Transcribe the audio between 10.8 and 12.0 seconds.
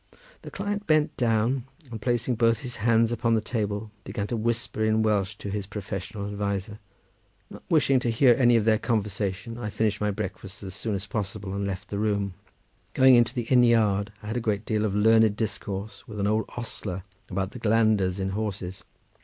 as possible, and left the